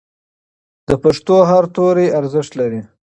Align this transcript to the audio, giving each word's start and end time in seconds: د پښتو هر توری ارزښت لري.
د 0.87 0.89
پښتو 1.03 1.35
هر 1.49 1.63
توری 1.75 2.07
ارزښت 2.19 2.51
لري. 2.59 2.81